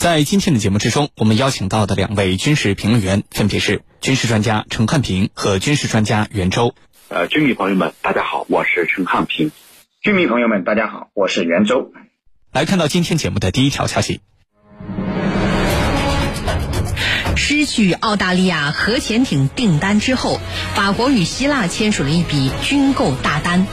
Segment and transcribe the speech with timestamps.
[0.00, 6.74] 在今天的节目之中，我们邀请到的两位军事评论员分别是军事专家陈汉平和军事专家袁周。
[7.10, 9.52] 呃，军迷朋友们，大家好，我是陈汉平。
[10.00, 11.92] 军迷朋友们，大家好，我是袁周。
[12.50, 14.22] 来看到今天节目的第一条消息：
[17.36, 20.40] 失去澳大利亚核潜艇订单之后，
[20.74, 23.66] 法国与希腊签署了一笔军购大单。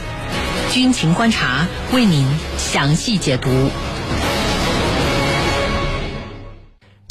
[0.73, 3.69] 军情观察为您详细解读。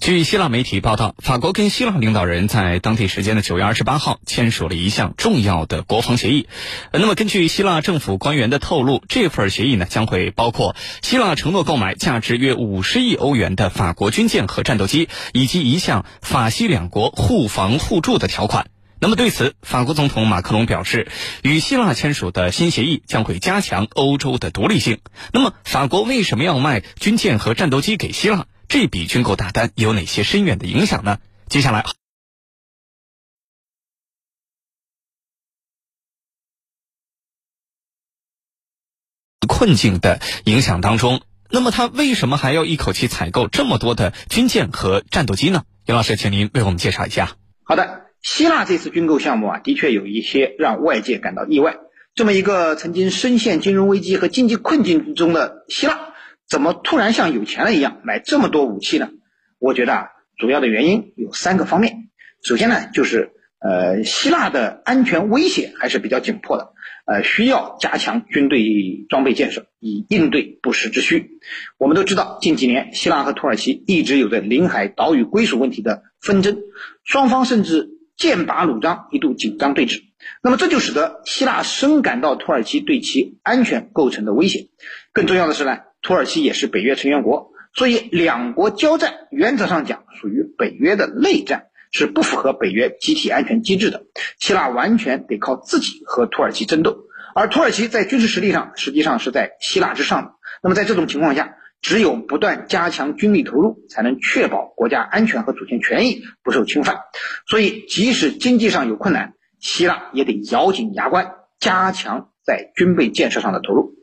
[0.06, 6.46] 据希腊媒体报道，法国跟希腊领导人在当地时间的九月二十八号签署了一项重要的国防协议。
[6.92, 18.68] 那么，根据希腊政府官员的透露，这份协议呢将会包括希腊承诺购买价值约五十亿欧元的法国军舰和战斗机，以及一项法西两国互防互助的条款。
[19.00, 21.08] 那么，对此，法国总统马克龙表示，
[21.42, 25.00] 与希腊签署的新协议将会加强欧洲的独立性。
[25.32, 28.46] 那么，法国为什么要卖军舰和战斗机给希腊？
[28.68, 31.18] 这笔军购大单有哪些深远的影响呢？
[31.48, 31.84] 接下来，
[39.46, 45.64] 困境的影响当中，那么他为什么还要一口气采购这么多的军舰和战斗机呢？
[45.84, 47.36] 杨老师，请您为我们介绍一下。
[47.62, 51.76] 好的，希腊这次军购项目啊，的确有一些让外界感到意外。
[52.16, 56.14] 这么一个曾经深陷金融危机和经济困境中的希腊。
[56.48, 59.10] 怎么突然像有钱了一样买这么多武器呢？
[59.58, 62.08] 我觉得啊，主要的原因有三个方面。
[62.42, 66.72] 首先呢，就是呃，希腊的安全威胁还是比较紧迫的，
[67.06, 68.62] 呃，需要加强军队
[69.08, 71.40] 装备建设，以应对不时之需。
[71.78, 76.58] 我们都知道，近几年希腊和土耳其一直有着领海岛屿归属问题的纷争，
[77.02, 80.02] 双方甚至剑拔弩张，一度紧张对峙。
[80.42, 84.68] 那么这就使得希腊深感到土耳其对其安全构成的威胁。
[85.12, 85.78] 更重要的是呢。
[86.06, 94.04] 土耳其也是北约成员国，所以两国交战原则上讲属于北约的内战，是不符合北约集体安全机制的。
[94.38, 96.96] 希腊完全得靠自己和土耳其争斗，
[97.34, 100.30] 而土耳其在军事实力上实际上是在希腊之上的。
[100.62, 107.00] 那么在这种情况下，只有不断加强军力投入，才能确保国家安全和主权权益不受侵犯。
[107.48, 113.96] 所以，即使经济上有困难，希腊也得咬紧牙关，加强在军备建设上的投入。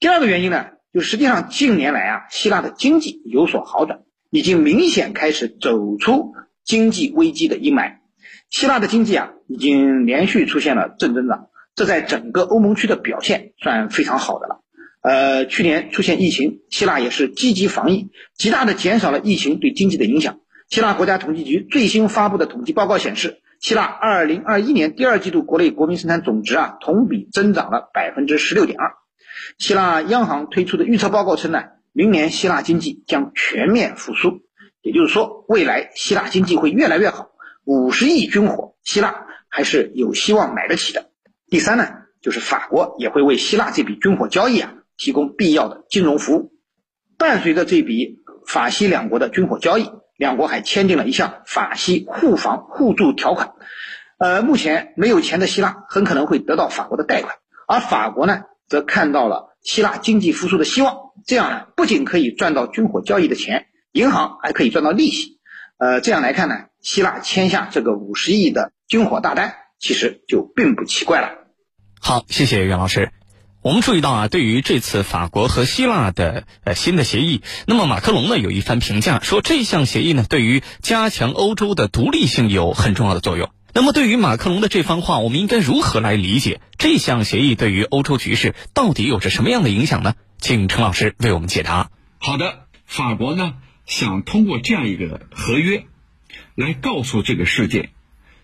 [0.00, 0.66] 第二个原因呢？
[0.92, 7.94] 就实际上近年来啊，希腊的经济有所好转，已经明显开始走出经济危机的阴霾。
[8.50, 14.60] 希腊的经济啊，已经连续出现了正增长，这在整个欧盟区的表现算非常好的了。
[15.00, 20.40] 呃，去年出现疫情，希腊也是积极防疫，极大的减少了疫情对经济的影响。
[20.68, 28.92] 希腊国家统计局最新发布的统计报告显示，希腊2021年第二季度国内国民生产总值啊，同比增长了百分之十六点二。
[29.58, 34.42] 希腊央行推出的预测报告称呢，明年希腊经济将全面复苏，
[34.80, 37.30] 也就是说，未来希腊经济会越来越好。
[37.64, 41.10] 五十亿军火，希腊还是有希望买得起的。
[41.48, 41.86] 第三呢，
[42.20, 46.52] 就是法国也会为希腊这笔军火交易啊提供必要的金融服务。
[47.18, 53.52] 伴随着这笔法西两国的军火交易，两国还签订了一项法西互防互助条款。
[54.18, 57.36] 呃，目前没有钱的希腊很可能会得到法国的贷款，
[57.68, 58.42] 而法国呢？
[58.72, 60.96] 则看到了希腊经济复苏的希望，
[61.26, 65.38] 这样呢，不仅可以赚到军火交易的钱，银行还可以赚到利息。
[65.76, 71.28] 呃，这样来看呢，希腊签下这个五十亿的军火大单，其实就并不奇怪了。
[72.00, 73.10] 好，谢谢袁老师。
[73.60, 83.50] 我们注意到啊，对于这次法国和希腊的呃新的协议，那么马克龙呢有一番评价，说这项协议呢对于加强欧洲的独立性有很重要的作用。
[83.74, 90.14] 那么，对于马克龙的这番话，我们应该如何来理解这项协议对于欧洲局势到底有着什么样的影响呢？
[90.36, 91.90] 请陈老师为我们解答。
[92.18, 93.54] 好的，法国呢
[93.86, 95.86] 想通过这样一个合约，
[96.54, 97.88] 来告诉这个世界，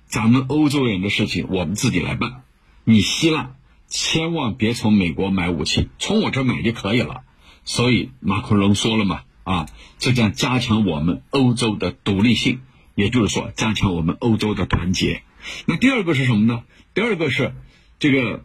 [0.07, 2.43] 咱们欧洲人的事情我们自己来办，
[2.85, 3.51] 你希腊
[3.87, 7.21] 千万别从美国买武器，从我这买就可以了。
[7.65, 9.67] 所以马克龙说了嘛，啊，
[9.99, 12.61] 这将加强我们欧洲的独立性。
[12.95, 15.23] 也就是说，加强我们欧洲的团结。
[15.67, 16.65] 那第二个是什么呢？
[16.95, 17.55] 第二个是
[17.99, 18.45] 这个，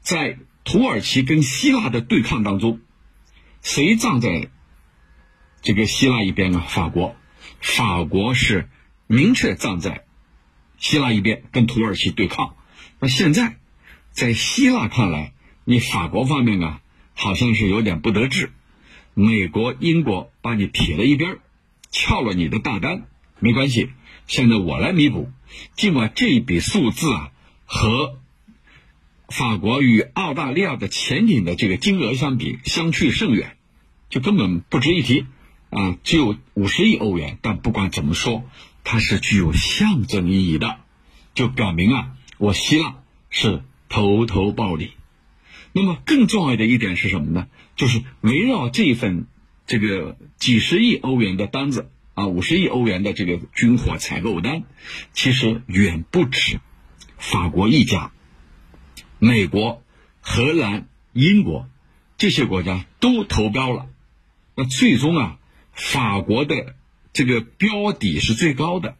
[0.00, 2.80] 在土耳其跟希腊的对抗当中，
[3.62, 4.48] 谁站在
[5.62, 6.60] 这个希腊一边啊？
[6.68, 7.16] 法国，
[7.60, 8.68] 法国是
[9.06, 10.04] 明确站在
[10.78, 12.56] 希腊一边，跟土耳其对抗。
[13.00, 13.56] 那现在
[14.10, 15.32] 在希腊看来，
[15.64, 16.80] 你法国方面啊，
[17.14, 18.52] 好像是有点不得志，
[19.14, 21.38] 美国、英国把你撇了一边，
[21.90, 23.06] 撬了你的大单。
[23.40, 23.90] 没关系，
[24.28, 25.28] 现在我来弥补。
[25.74, 27.32] 尽管这一笔数字啊，
[27.64, 28.18] 和
[29.26, 33.56] 法国与澳大利亚的潜艇的这个金额相比相去甚远，
[34.10, 35.26] 就根本不值一提。
[35.70, 38.44] 啊只有五十亿欧元，但不管怎么说，
[38.84, 40.78] 它是具有象征意义的，
[41.34, 42.96] 就表明啊，我希腊
[43.28, 44.92] 是投桃报李。
[45.72, 47.48] 那么更重要的一点是什么呢？
[47.76, 49.26] 就是围绕这份
[49.66, 54.64] 这个几十亿欧元的单子啊，五十亿欧元的这个军火采购单，
[55.12, 56.58] 其实远不止
[57.16, 58.10] 法国一家，
[59.20, 59.84] 美国、
[60.20, 61.68] 荷兰、英国
[62.16, 63.86] 这些国家都投标了。
[64.56, 65.38] 那最终啊，
[65.72, 66.74] 法国的
[67.12, 68.96] 这个标底是最高的，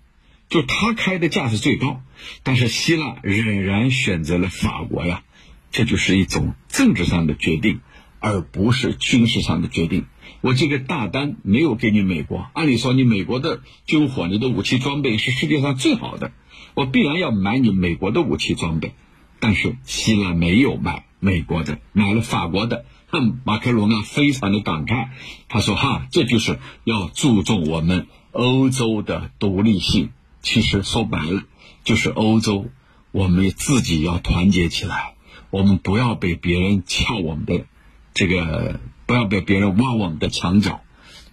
[0.48, 2.00] 就他开的价是最高，
[2.44, 5.24] 但是希腊仍然选择了法国呀。
[5.72, 7.80] 这就是一种政治上的决定，
[8.20, 10.06] 而不是军事上的决定。
[10.40, 16.32] 我这个大单没有给你美国，按理说你美国的军火、你的武器装备是世界上最好的，
[16.74, 18.94] 我必然要买你美国的武器装备。
[19.40, 22.84] 但是希腊没有买美国的，买了法国的。
[23.06, 25.08] 哼，马克龙啊，非常的感慨，
[25.48, 30.10] 他说：“哈，这就是要注重我们欧洲的独立性。
[30.42, 31.42] 其实说白了，
[31.84, 32.66] 就是欧洲
[33.12, 35.14] 我们自己要团结起来。”
[35.50, 37.64] 我们不要被别人撬我们的
[38.12, 40.82] 这个，不要被别人挖我们的墙角。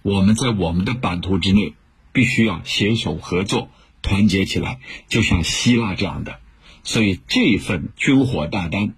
[0.00, 1.74] 我们在我们的版图之内，
[2.14, 3.68] 必须要携手合作，
[4.00, 4.80] 团结起来。
[5.08, 6.40] 就像希腊这样的，
[6.84, 8.94] 所以这份军火大单，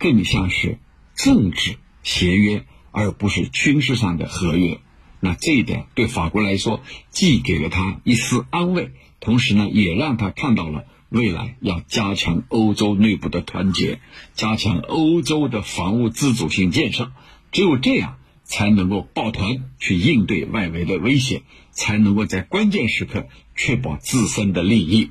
[0.00, 0.80] 更像是
[1.14, 4.80] 政治协约，而不是军事上的合约。
[5.20, 8.90] 那这一点对法国来说，既给了他一丝安慰，
[9.20, 10.84] 同时呢，也让他看到了。
[11.08, 14.00] 未来要加强欧洲内部的团结，
[14.34, 17.12] 加强欧洲的防务自主性建设，
[17.52, 25.10] 只有这样才能够抱团去应对外围的威胁，才能够在关键时刻确保自身的利益。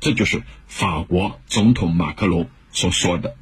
[0.00, 3.36] 这就是法国总统马克龙所说的。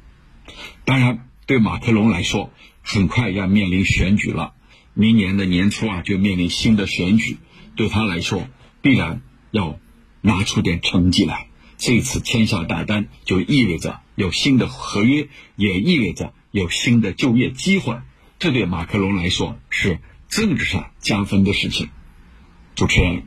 [0.85, 2.51] 当然，对马克龙来说，
[2.81, 4.53] 很快要面临选举了，
[4.93, 7.37] 明年的年初啊就面临新的选举，
[7.75, 8.47] 对他来说
[8.81, 9.77] 必然要
[10.21, 11.47] 拿出点成绩来。
[11.77, 17.97] 这次签下大单，就意味着有新的合约，也意味着有新的就业机会。
[18.43, 21.91] 这对马克龙来说是政治上加分的事情。
[22.75, 23.23] 主持人，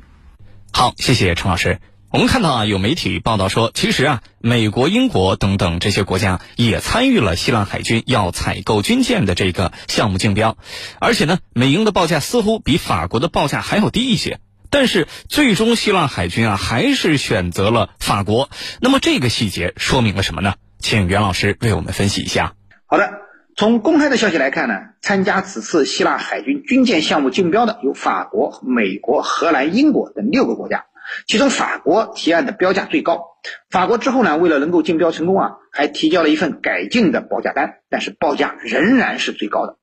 [0.74, 1.80] 好，谢谢陈老师。
[2.10, 10.58] 我们看到啊，有媒体报道说，其实啊，美国、英国等等这些国家也参与了希腊海军要采购军舰的这个项目竞标，
[11.00, 14.38] 而且呢，美英的报价似乎比法国的报价还要低一些。
[14.69, 18.50] 但是最终希腊海军啊还是选择了法国，
[18.82, 20.56] 那么这个细节说明了什么呢？
[20.78, 22.52] 请袁老师为我们分析一下。
[22.84, 23.10] 好的，
[23.56, 30.85] 从公开的消息来看呢，参加此次希腊海军军舰项目竞标的有法国、美国、荷兰、英国等六个国家，
[31.26, 33.23] 其中法国提案的标价最高。
[33.70, 39.79] 法国之后呢，为了能够竞标成功啊，还提交了一份改进的报价单，但是报价仍然是最高的。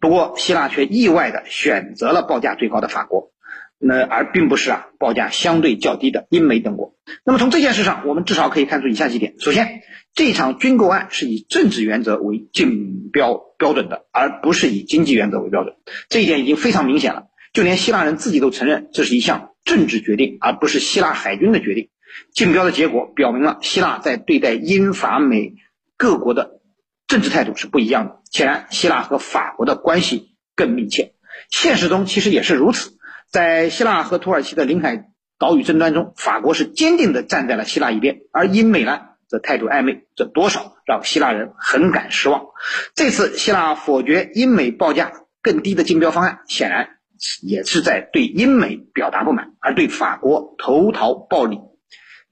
[0.00, 3.32] 不过希腊却意外的选择了报价最高的法国。
[3.82, 6.94] 那而并不是啊，报价相对较低的英美等国。
[7.24, 9.80] 那么从这件事上，我们至少可以看出以下几点：首先，
[10.14, 15.76] 这场军购案是以政治原则为竞标标准的，而不是以经济原则为标准。
[16.10, 21.88] 这一点已经非常明显了，就连希腊人自己都承认这是一项政治决定，而不是希腊海军的决定。
[22.34, 25.54] 竞标的结果表明了希腊在对待英法美
[25.96, 26.60] 各国的
[27.06, 28.20] 政治态度是不一样的。
[28.30, 31.14] 显然，希腊和法国的关系更密切。
[31.48, 32.98] 现实中其实也是如此。
[33.30, 35.04] 在希腊和土耳其的领海
[35.38, 42.46] 岛屿争端中，法国是坚定地站在了希腊一边，而英美呢则态度暧昧，这多少让希腊人很感失望。
[42.96, 46.88] 这次希腊否决英美报价更低的竞标方案，显然
[47.40, 51.60] 也是在对英美表达不满，而对法国投桃报李。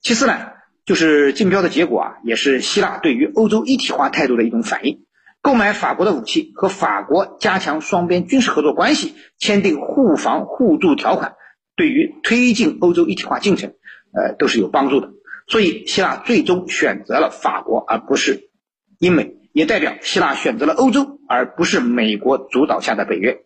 [0.00, 0.36] 其次呢，
[0.84, 5.04] 就是竞标的结果啊，也是希腊对于欧洲一体化态度的一种反应。
[5.40, 11.36] 购买法国的武器和法国加强双边军事合作关系，签订互防互助条款，
[11.76, 13.74] 对于推进欧洲一体化进程，
[14.12, 15.10] 呃，都是有帮助的。
[15.46, 18.50] 所以，希腊最终选择了法国，而不是
[18.98, 23.38] 英美，也代表希腊选择了欧洲，而不是美国主导下的北约。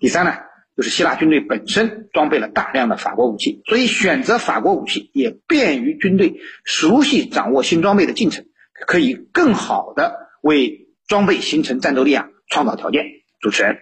[0.00, 0.32] 第三呢，
[0.76, 8.44] 就是希腊军队本身装备了大量的法国武器，所以选择法国武器也便于军队熟悉掌握新装备的进程，
[8.86, 10.82] 可以更好的为。
[11.06, 13.04] 装备形成战斗力啊，创造条件。
[13.40, 13.76] 主持人，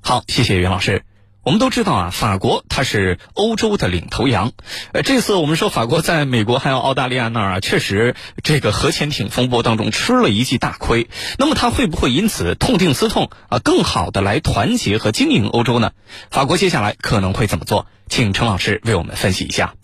[0.00, 1.02] 好，谢谢袁老师。
[1.44, 4.50] 我们都知道啊，法国它是欧洲的领头羊。
[4.92, 11.08] 呃，这次我们说法国在美国还有澳大利亚那儿啊，确实这个核潜艇风波当中吃了一记大亏。
[11.38, 15.92] 那么它会不会因此痛定思痛啊，更好的来团结和经营欧洲呢？
[16.32, 17.86] 法国接下来可能会怎么做？
[18.08, 19.74] 请陈老师为我们分析一下。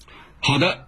[0.41, 0.87] 好的，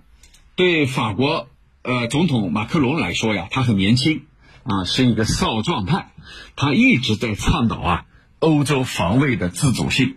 [0.57, 1.47] 对法国
[1.83, 4.25] 呃总统马克龙来说呀，他很年轻。
[4.65, 6.13] 啊，是一个少壮派，
[6.57, 8.07] 他一直在倡导啊
[8.39, 10.17] 欧洲防卫的自主性。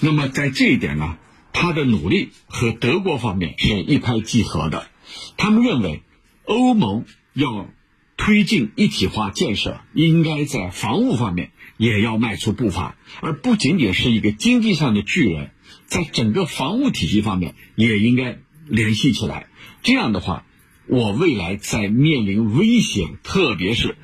[0.00, 1.18] 那么在这一点呢，
[1.52, 4.88] 他的努力和德国方面是一拍即合的。
[5.36, 6.02] 他们认为，
[6.44, 7.68] 欧盟要
[8.16, 15.50] 推进一体化建设，应该在防务方面也要迈出步伐，而不仅仅是一个经济上的巨人，
[15.86, 19.48] 在整个防务体系方面也应该联系起来。
[19.82, 20.46] 这样的话，
[20.92, 23.96] 我未来在面临危险，特别是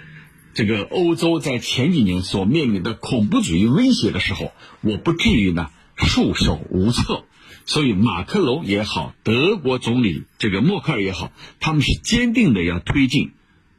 [0.54, 7.26] 这个欧洲在前几年所面临的恐怖主义威胁的时候，我不至于呢束手无策。
[7.66, 11.30] 所以，马克龙也好，德国总理这个默克尔也好，
[11.60, 13.32] 他们是坚定的要推进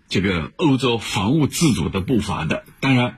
[0.08, 2.64] 这个欧洲防务自主的步伐的。
[2.80, 3.18] 当然，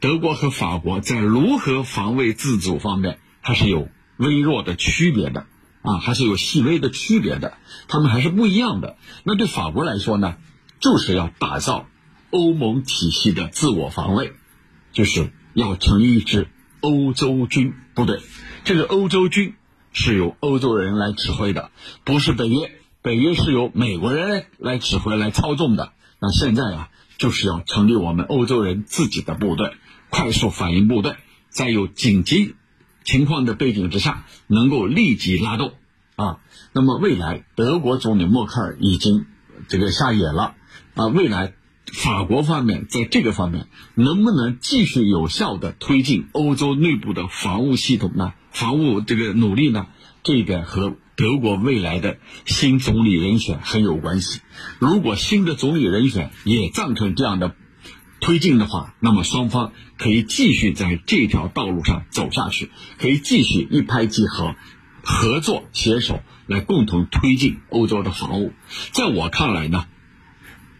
[0.00, 5.46] 德国和法国在如何防卫自主方面，还是有微弱的区别的
[5.82, 7.54] 啊，还是有细微的区别的，
[7.88, 8.96] 他们还是不一样的。
[9.24, 10.36] 那对法国来说呢，
[10.80, 11.86] 就是要打造
[12.30, 14.32] 欧盟体系的自我防卫，
[14.92, 16.48] 就是要成立一支
[16.80, 18.20] 欧洲军部队。
[18.64, 19.54] 这个欧洲军。
[19.92, 21.72] 是由欧洲人来指挥的，
[22.04, 22.70] 不是北约。
[23.02, 25.92] 北约是由美国人来指挥、来操纵的。
[26.20, 29.72] 那现在啊，就是要成立我们欧洲人自己的部队，
[30.08, 31.16] 快速反应部队，
[31.48, 32.54] 在有紧急
[33.04, 35.72] 情况的背景之下，能够立即拉动
[36.16, 36.38] 啊。
[36.72, 39.26] 那么未来，德国总理默克尔已经
[39.68, 40.54] 这个下野了
[40.94, 41.06] 啊。
[41.08, 41.54] 未来，
[41.92, 48.34] 法国方面在这个方面能不能继续有效的推进欧洲内部的防务系统呢？
[48.52, 49.86] 防务这个努力呢，
[50.22, 54.40] 这一点和德国未来的新总理人选很有关系。
[54.78, 57.54] 如果新的总理人选也赞成这样的
[58.20, 64.54] 推进的话，那么双方可以继续在这条道路上走下去，可以继续一拍即合，
[65.02, 68.52] 合作携手来共同推进欧洲的防务。
[68.92, 69.86] 在我看来呢，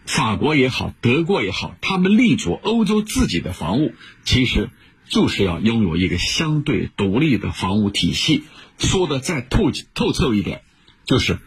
[0.06, 3.94] 法国也好，德国也好，他们立足欧洲自己的防务，
[4.24, 4.70] 其实。
[5.12, 8.44] 就是要拥有一个相对独立的防务体系，
[8.78, 10.62] 说的再透透彻一点，
[11.04, 11.40] 就是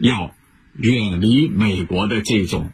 [0.00, 0.34] 要
[0.72, 2.72] 远离美国的这种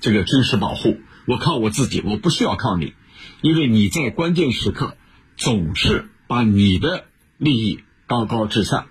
[0.00, 0.98] 这个军事保护。
[1.26, 2.94] 我靠我自己，我不需要靠你，
[3.40, 4.96] 因为你在关键时刻
[5.36, 7.04] 总是把你的
[7.38, 8.86] 利益高高至上。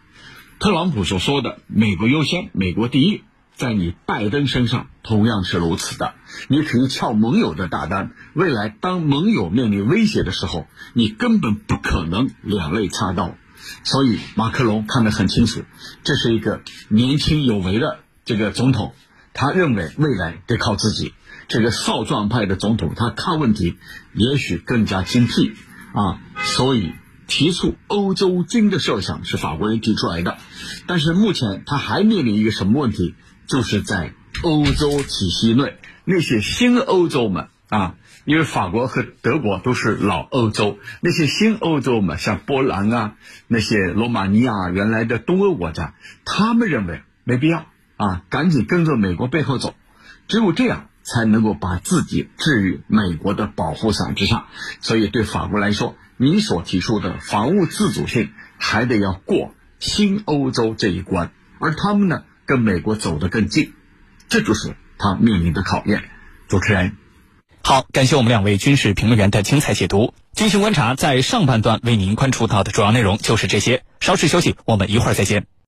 [0.59, 3.23] 特朗普所说的“美国优先，美国第一”。
[3.53, 6.15] 在你拜登身上同样是如此的，
[6.47, 8.11] 你可以撬盟友的大单。
[8.33, 13.35] 未来当盟友面临威胁的时候，你根本不可能两肋插刀。
[13.83, 15.63] 所以马克龙看得很清楚，
[16.03, 18.95] 这是一个年轻有为的这个总统，
[19.33, 21.13] 他认为未来得靠自己。
[21.51, 23.77] 这个少壮派的总统，他看问题
[24.13, 25.53] 也许更加精辟
[25.93, 26.21] 啊。
[26.37, 26.93] 所以
[27.27, 30.37] 提出欧洲军的设想是法国人提出来的，
[30.87, 33.15] 但是目前他还面临一个什么问题？
[33.47, 43.15] 就是在欧洲体系内，那些新欧洲们啊，因为法国和德国都是老欧洲，那些新欧洲们，像波兰啊，
[43.47, 47.65] 那些罗马尼亚原来的东欧国家，他们认为没必要
[47.97, 49.75] 啊，赶紧跟着美国背后走，
[50.29, 54.45] 只有这样才能够把自己置于美国的保护伞之上。
[54.79, 62.23] 所以对法国来说，你所提出的防务自主性还得要过新欧洲这一关，而他们呢？
[62.43, 63.71] 跟美国走得更近，
[64.27, 66.03] 这就是他面临的考验。
[66.49, 66.97] 主持人，
[67.63, 70.13] 好，感谢我们两位军事评论员的精彩解读。
[70.33, 73.83] 军情观察在上半段为您关注到的主要内容就是这些。
[74.01, 75.45] 稍事休息，我们一会儿再见。